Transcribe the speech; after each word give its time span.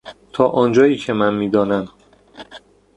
تا 0.33 0.47
آنجایی 0.49 0.97
که 0.97 1.13
من 1.13 1.33
میدانم. 1.35 1.87